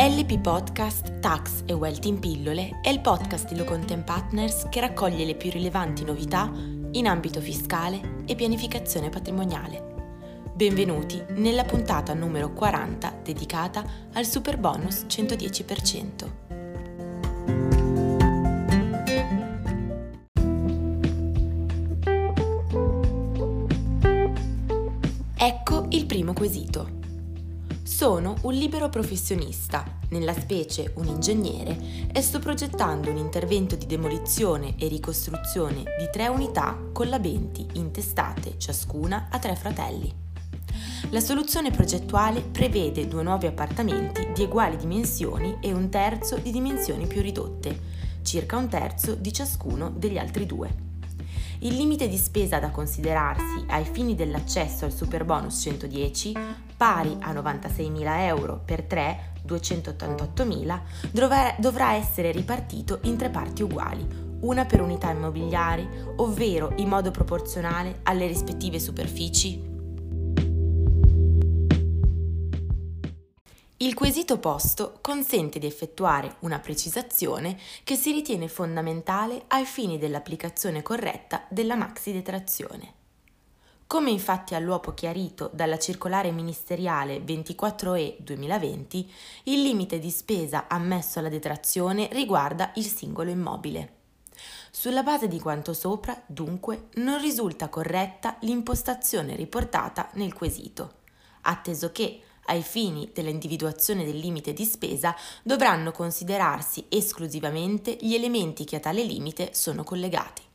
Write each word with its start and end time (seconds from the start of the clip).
LP 0.00 0.38
Podcast 0.38 1.18
Tax 1.18 1.64
e 1.66 1.72
Wealth 1.72 2.04
in 2.04 2.20
pillole 2.20 2.78
è 2.82 2.88
il 2.88 3.00
podcast 3.00 3.48
di 3.48 3.58
Locontent 3.58 4.04
Partners 4.04 4.68
che 4.70 4.78
raccoglie 4.78 5.24
le 5.24 5.34
più 5.34 5.50
rilevanti 5.50 6.04
novità 6.04 6.48
in 6.92 7.08
ambito 7.08 7.40
fiscale 7.40 8.22
e 8.24 8.36
pianificazione 8.36 9.08
patrimoniale. 9.08 10.12
Benvenuti 10.54 11.20
nella 11.30 11.64
puntata 11.64 12.14
numero 12.14 12.52
40 12.52 13.22
dedicata 13.24 13.84
al 14.12 14.24
super 14.24 14.56
bonus 14.56 15.04
110%. 15.08 16.30
Ecco 25.34 25.86
il 25.88 26.06
primo 26.06 26.32
quesito. 26.34 26.98
Sono 27.88 28.36
un 28.42 28.52
libero 28.52 28.90
professionista, 28.90 29.82
nella 30.10 30.34
specie 30.34 30.92
un 30.96 31.06
ingegnere, 31.06 32.06
e 32.12 32.20
sto 32.20 32.38
progettando 32.38 33.10
un 33.10 33.16
intervento 33.16 33.76
di 33.76 33.86
demolizione 33.86 34.74
e 34.78 34.88
ricostruzione 34.88 35.84
di 35.98 36.08
tre 36.12 36.28
unità 36.28 36.78
collabenti 36.92 37.66
intestate 37.72 38.56
ciascuna 38.58 39.28
a 39.30 39.38
tre 39.38 39.56
fratelli. 39.56 40.14
La 41.10 41.18
soluzione 41.20 41.70
progettuale 41.70 42.42
prevede 42.42 43.08
due 43.08 43.22
nuovi 43.22 43.46
appartamenti 43.46 44.28
di 44.34 44.42
uguali 44.42 44.76
dimensioni 44.76 45.56
e 45.58 45.72
un 45.72 45.88
terzo 45.88 46.36
di 46.36 46.52
dimensioni 46.52 47.06
più 47.06 47.22
ridotte, 47.22 47.80
circa 48.22 48.58
un 48.58 48.68
terzo 48.68 49.14
di 49.14 49.32
ciascuno 49.32 49.90
degli 49.90 50.18
altri 50.18 50.44
due. 50.44 50.86
Il 51.60 51.74
limite 51.74 52.06
di 52.06 52.18
spesa 52.18 52.60
da 52.60 52.70
considerarsi 52.70 53.64
ai 53.68 53.86
fini 53.86 54.14
dell'accesso 54.14 54.84
al 54.84 54.92
super 54.92 55.24
bonus 55.24 55.62
110, 55.62 56.36
pari 56.78 57.14
a 57.20 57.32
96.000 57.32 58.20
euro 58.20 58.62
per 58.64 58.84
3, 58.84 59.32
288.000, 59.46 60.80
dovrà 61.58 61.92
essere 61.92 62.30
ripartito 62.30 63.00
in 63.02 63.18
tre 63.18 63.28
parti 63.28 63.62
uguali, 63.62 64.06
una 64.40 64.64
per 64.64 64.80
unità 64.80 65.10
immobiliari, 65.10 65.86
ovvero 66.16 66.72
in 66.76 66.88
modo 66.88 67.10
proporzionale 67.10 67.98
alle 68.04 68.26
rispettive 68.26 68.78
superfici 68.78 69.76
Il 73.80 73.94
quesito 73.94 74.40
posto 74.40 74.98
consente 75.00 75.60
di 75.60 75.66
effettuare 75.66 76.38
una 76.40 76.58
precisazione 76.58 77.56
che 77.84 77.94
si 77.94 78.10
ritiene 78.10 78.48
fondamentale 78.48 79.44
ai 79.46 79.64
fini 79.64 79.98
dell'applicazione 79.98 80.82
corretta 80.82 81.46
della 81.48 81.76
maxi 81.76 82.10
detrazione. 82.10 82.97
Come 83.88 84.10
infatti 84.10 84.54
all'uopo 84.54 84.92
chiarito 84.92 85.48
dalla 85.50 85.78
circolare 85.78 86.30
ministeriale 86.30 87.24
24E 87.24 88.16
2020, 88.18 89.10
il 89.44 89.62
limite 89.62 89.98
di 89.98 90.10
spesa 90.10 90.66
ammesso 90.68 91.18
alla 91.18 91.30
detrazione 91.30 92.06
riguarda 92.12 92.70
il 92.74 92.84
singolo 92.84 93.30
immobile. 93.30 93.94
Sulla 94.70 95.02
base 95.02 95.26
di 95.26 95.40
quanto 95.40 95.72
sopra, 95.72 96.22
dunque, 96.26 96.88
non 96.96 97.18
risulta 97.18 97.70
corretta 97.70 98.36
l'impostazione 98.40 99.34
riportata 99.36 100.10
nel 100.16 100.34
quesito, 100.34 100.96
atteso 101.42 101.90
che 101.90 102.20
ai 102.44 102.60
fini 102.60 103.10
dell'individuazione 103.14 104.04
del 104.04 104.18
limite 104.18 104.52
di 104.52 104.66
spesa 104.66 105.16
dovranno 105.42 105.92
considerarsi 105.92 106.84
esclusivamente 106.90 107.96
gli 107.98 108.12
elementi 108.12 108.64
che 108.66 108.76
a 108.76 108.80
tale 108.80 109.02
limite 109.02 109.54
sono 109.54 109.82
collegati 109.82 110.47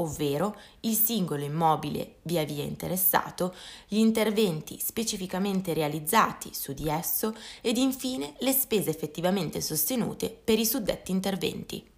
ovvero 0.00 0.56
il 0.80 0.94
singolo 0.94 1.44
immobile 1.44 2.16
via 2.22 2.44
via 2.44 2.64
interessato, 2.64 3.54
gli 3.86 3.98
interventi 3.98 4.78
specificamente 4.78 5.72
realizzati 5.72 6.50
su 6.52 6.72
di 6.72 6.88
esso 6.88 7.34
ed 7.60 7.76
infine 7.76 8.34
le 8.38 8.52
spese 8.52 8.90
effettivamente 8.90 9.60
sostenute 9.60 10.28
per 10.28 10.58
i 10.58 10.66
suddetti 10.66 11.10
interventi. 11.10 11.88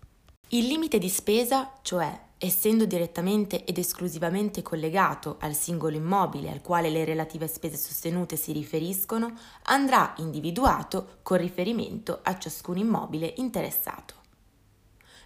Il 0.48 0.66
limite 0.66 0.98
di 0.98 1.08
spesa, 1.08 1.78
cioè 1.82 2.30
essendo 2.36 2.86
direttamente 2.86 3.64
ed 3.64 3.78
esclusivamente 3.78 4.62
collegato 4.62 5.36
al 5.38 5.54
singolo 5.54 5.96
immobile 5.96 6.50
al 6.50 6.60
quale 6.60 6.90
le 6.90 7.04
relative 7.04 7.46
spese 7.46 7.76
sostenute 7.76 8.36
si 8.36 8.52
riferiscono, 8.52 9.32
andrà 9.64 10.12
individuato 10.18 11.18
con 11.22 11.38
riferimento 11.38 12.18
a 12.22 12.36
ciascun 12.36 12.78
immobile 12.78 13.32
interessato. 13.36 14.14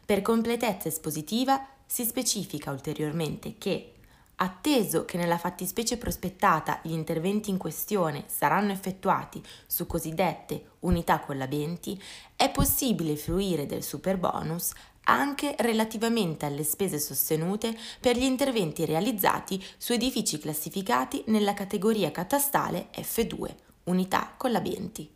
Per 0.05 0.23
completezza 0.23 0.87
espositiva 0.87 1.67
si 1.87 2.05
specifica 2.05 2.71
ulteriormente 2.71 3.55
che, 3.57 3.93
atteso 4.37 5.05
che 5.05 5.17
nella 5.17 5.39
fattispecie 5.39 5.97
prospettata 5.97 6.81
gli 6.83 6.93
interventi 6.93 7.51
in 7.51 7.57
questione 7.57 8.25
saranno 8.27 8.73
effettuati 8.73 9.43
su 9.67 9.87
cosiddette 9.87 10.73
unità 10.81 11.21
collabenti, 11.21 12.01
è 12.35 12.51
possibile 12.51 13.17
fruire 13.17 13.67
del 13.67 13.83
super 13.83 14.19
bonus 14.19 14.73
anche 15.09 15.55
relativamente 15.59 16.47
alle 16.47 16.65
spese 16.65 16.99
sostenute 16.99 17.77
per 18.01 18.17
gli 18.17 18.25
interventi 18.25 18.85
realizzati 18.85 19.63
su 19.77 19.93
edifici 19.93 20.39
classificati 20.39 21.23
nella 21.29 21.55
categoria 21.55 22.11
catastale 22.11 22.89
F2, 22.93 23.55
unità 23.85 24.35
collabenti, 24.37 25.16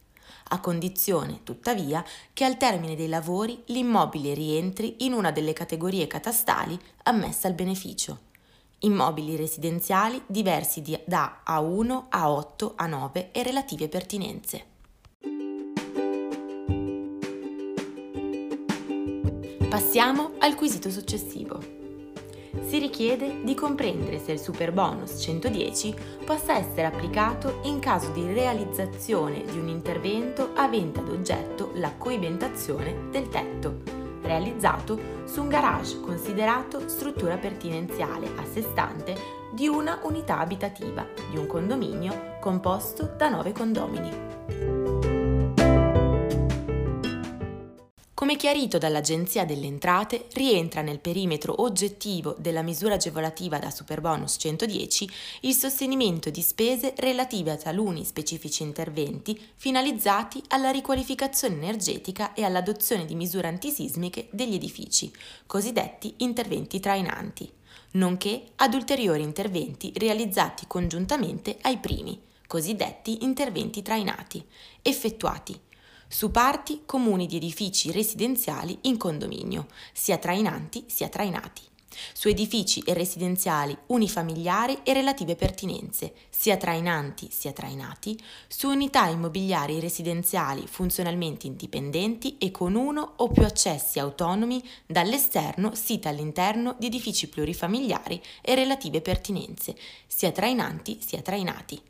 a 0.52 0.60
condizione, 0.60 1.40
tuttavia, 1.42 2.04
che 2.32 2.44
al 2.44 2.56
termine 2.56 2.94
dei 2.94 3.08
lavori 3.08 3.62
l'immobile 3.66 4.34
rientri 4.34 4.96
in 5.04 5.12
una 5.12 5.30
delle 5.30 5.52
categorie 5.52 6.06
catastali 6.06 6.78
ammesse 7.04 7.46
al 7.46 7.54
beneficio. 7.54 8.18
Immobili 8.80 9.36
residenziali 9.36 10.22
diversi 10.26 10.82
da 11.04 11.42
A1, 11.46 12.04
A8, 12.10 12.74
A9 12.76 13.28
e 13.32 13.42
relative 13.42 13.88
pertinenze. 13.88 14.64
Passiamo 19.68 20.32
al 20.38 20.56
quesito 20.56 20.90
successivo. 20.90 21.79
Si 22.70 22.78
richiede 22.78 23.42
di 23.42 23.54
comprendere 23.54 24.20
se 24.20 24.30
il 24.30 24.38
super 24.38 24.70
bonus 24.70 25.20
110 25.20 25.92
possa 26.24 26.56
essere 26.56 26.84
applicato 26.84 27.58
in 27.64 27.80
caso 27.80 28.12
di 28.12 28.32
realizzazione 28.32 29.42
di 29.42 29.58
un 29.58 29.66
intervento 29.66 30.52
avente 30.54 31.00
ad 31.00 31.08
oggetto 31.08 31.72
la 31.74 31.92
coibentazione 31.98 33.08
del 33.10 33.28
tetto, 33.28 33.80
realizzato 34.22 34.96
su 35.24 35.42
un 35.42 35.48
garage 35.48 35.98
considerato 36.00 36.88
struttura 36.88 37.38
pertinenziale 37.38 38.28
a 38.36 38.44
sé 38.44 38.62
stante 38.62 39.16
di 39.52 39.66
una 39.66 39.98
unità 40.04 40.38
abitativa 40.38 41.04
di 41.28 41.38
un 41.38 41.48
condominio 41.48 42.36
composto 42.38 43.14
da 43.16 43.30
nove 43.30 43.50
condomini. 43.50 44.69
Come 48.20 48.36
chiarito 48.36 48.76
dall'Agenzia 48.76 49.46
delle 49.46 49.64
Entrate, 49.64 50.26
rientra 50.34 50.82
nel 50.82 50.98
perimetro 50.98 51.62
oggettivo 51.62 52.36
della 52.38 52.60
misura 52.60 52.96
agevolativa 52.96 53.58
da 53.58 53.70
Superbonus 53.70 54.36
110 54.38 55.10
il 55.40 55.54
sostenimento 55.54 56.28
di 56.28 56.42
spese 56.42 56.92
relative 56.98 57.52
a 57.52 57.56
taluni 57.56 58.04
specifici 58.04 58.62
interventi 58.62 59.40
finalizzati 59.56 60.42
alla 60.48 60.68
riqualificazione 60.68 61.54
energetica 61.54 62.34
e 62.34 62.44
all'adozione 62.44 63.06
di 63.06 63.14
misure 63.14 63.48
antisismiche 63.48 64.28
degli 64.32 64.56
edifici, 64.56 65.10
cosiddetti 65.46 66.16
interventi 66.18 66.78
trainanti, 66.78 67.50
nonché 67.92 68.48
ad 68.56 68.74
ulteriori 68.74 69.22
interventi 69.22 69.94
realizzati 69.96 70.66
congiuntamente 70.66 71.56
ai 71.62 71.78
primi, 71.78 72.20
cosiddetti 72.46 73.24
interventi 73.24 73.80
trainati, 73.80 74.44
effettuati 74.82 75.58
su 76.12 76.32
parti 76.32 76.82
comuni 76.86 77.26
di 77.26 77.36
edifici 77.36 77.92
residenziali 77.92 78.76
in 78.82 78.96
condominio, 78.96 79.68
sia 79.92 80.18
trainanti 80.18 80.82
sia 80.88 81.08
trainati, 81.08 81.62
su 82.12 82.26
edifici 82.26 82.80
e 82.80 82.94
residenziali 82.94 83.78
unifamiliari 83.86 84.80
e 84.82 84.92
relative 84.92 85.36
pertinenze, 85.36 86.12
sia 86.28 86.56
trainanti 86.56 87.28
sia 87.30 87.52
trainati, 87.52 88.18
su 88.48 88.68
unità 88.68 89.06
immobiliari 89.06 89.78
residenziali 89.78 90.66
funzionalmente 90.66 91.46
indipendenti 91.46 92.38
e 92.38 92.50
con 92.50 92.74
uno 92.74 93.12
o 93.18 93.28
più 93.28 93.44
accessi 93.44 94.00
autonomi 94.00 94.60
dall'esterno 94.86 95.76
sita 95.76 96.08
all'interno 96.08 96.74
di 96.76 96.86
edifici 96.86 97.28
plurifamiliari 97.28 98.20
e 98.42 98.56
relative 98.56 99.00
pertinenze, 99.00 99.76
sia 100.08 100.32
trainanti 100.32 100.98
sia 101.00 101.22
trainati 101.22 101.80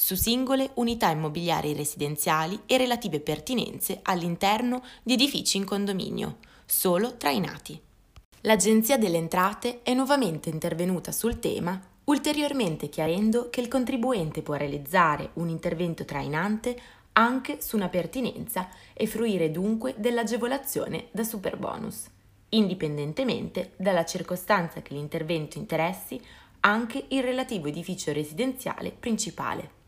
su 0.00 0.14
singole 0.14 0.70
unità 0.76 1.10
immobiliari 1.10 1.74
residenziali 1.74 2.62
e 2.64 2.78
relative 2.78 3.20
pertinenze 3.20 4.00
all'interno 4.04 4.82
di 5.02 5.12
edifici 5.12 5.58
in 5.58 5.66
condominio, 5.66 6.38
solo 6.64 7.18
trainati. 7.18 7.78
L'Agenzia 8.40 8.96
delle 8.96 9.18
Entrate 9.18 9.82
è 9.82 9.92
nuovamente 9.92 10.48
intervenuta 10.48 11.12
sul 11.12 11.38
tema, 11.38 11.78
ulteriormente 12.04 12.88
chiarendo 12.88 13.50
che 13.50 13.60
il 13.60 13.68
contribuente 13.68 14.40
può 14.40 14.54
realizzare 14.54 15.32
un 15.34 15.50
intervento 15.50 16.06
trainante 16.06 16.80
anche 17.12 17.60
su 17.60 17.76
una 17.76 17.90
pertinenza 17.90 18.70
e 18.94 19.06
fruire 19.06 19.50
dunque 19.50 19.94
dell'agevolazione 19.98 21.08
da 21.10 21.24
superbonus, 21.24 22.06
indipendentemente 22.48 23.72
dalla 23.76 24.06
circostanza 24.06 24.80
che 24.80 24.94
l'intervento 24.94 25.58
interessi 25.58 26.18
anche 26.60 27.04
il 27.08 27.22
relativo 27.22 27.68
edificio 27.68 28.14
residenziale 28.14 28.92
principale. 28.98 29.79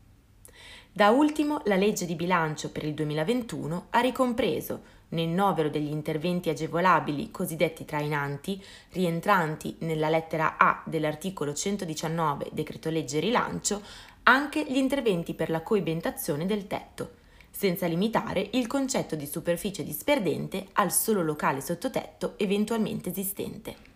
Da 0.95 1.09
ultimo, 1.09 1.59
la 1.65 1.75
legge 1.75 2.05
di 2.05 2.13
bilancio 2.13 2.69
per 2.69 2.83
il 2.83 2.93
2021 2.93 3.87
ha 3.89 3.99
ricompreso 3.99 4.81
nel 5.09 5.27
novero 5.27 5.67
degli 5.67 5.89
interventi 5.89 6.49
agevolabili 6.49 7.31
cosiddetti 7.31 7.83
trainanti, 7.83 8.63
rientranti 8.91 9.77
nella 9.79 10.09
lettera 10.09 10.55
A 10.55 10.83
dell'articolo 10.85 11.51
119 11.51 12.49
decreto 12.51 12.91
legge 12.91 13.19
rilancio, 13.19 13.81
anche 14.21 14.63
gli 14.63 14.77
interventi 14.77 15.33
per 15.33 15.49
la 15.49 15.63
coibentazione 15.63 16.45
del 16.45 16.67
tetto, 16.67 17.13
senza 17.49 17.87
limitare 17.87 18.49
il 18.51 18.67
concetto 18.67 19.15
di 19.15 19.25
superficie 19.25 19.83
disperdente 19.83 20.67
al 20.73 20.91
solo 20.91 21.23
locale 21.23 21.61
sottotetto 21.61 22.35
eventualmente 22.37 23.09
esistente. 23.09 23.92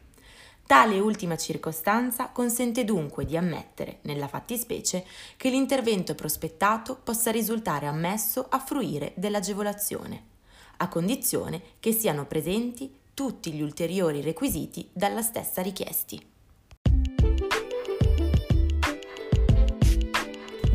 Tale 0.67 0.99
ultima 0.99 1.37
circostanza 1.37 2.27
consente 2.27 2.83
dunque 2.83 3.23
di 3.23 3.37
ammettere, 3.37 3.99
nella 4.01 4.27
fattispecie, 4.27 5.05
che 5.37 5.49
l'intervento 5.49 6.13
prospettato 6.13 6.99
possa 7.01 7.31
risultare 7.31 7.85
ammesso 7.85 8.45
a 8.49 8.59
fruire 8.59 9.13
dell'agevolazione, 9.15 10.23
a 10.77 10.89
condizione 10.89 11.61
che 11.79 11.93
siano 11.93 12.25
presenti 12.25 12.93
tutti 13.13 13.53
gli 13.53 13.61
ulteriori 13.61 14.21
requisiti 14.21 14.89
dalla 14.91 15.21
stessa 15.21 15.61
richiesti. 15.61 16.35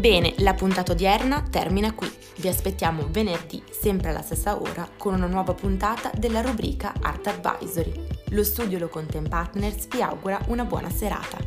Bene, 0.02 0.34
la 0.38 0.54
puntata 0.54 0.90
odierna 0.90 1.44
termina 1.49 1.94
qui. 1.94 2.10
Vi 2.38 2.49
aspettiamo 2.49 3.06
venerdì, 3.08 3.62
sempre 3.70 4.08
alla 4.08 4.20
stessa 4.20 4.60
ora, 4.60 4.88
con 4.99 5.14
una 5.14 5.28
nuova 5.28 5.54
puntata 5.54 6.10
della 6.12 6.40
rubrica 6.40 6.93
Art 7.00 7.28
Advisory. 7.28 8.04
Lo 8.31 8.43
studio 8.43 8.81
Lo 8.81 8.88
Content 8.88 9.28
Partners 9.28 9.87
vi 9.87 10.02
augura 10.02 10.40
una 10.49 10.64
buona 10.64 10.90
serata. 10.90 11.38